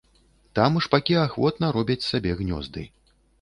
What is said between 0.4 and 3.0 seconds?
Там шпакі ахвотна робяць сабе гнёзды.